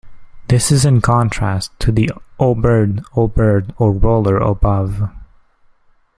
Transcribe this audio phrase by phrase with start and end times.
[0.47, 2.09] This is in contrast to the
[2.39, 5.11] "Oh Bird, Oh Bird, Oh Roller" above.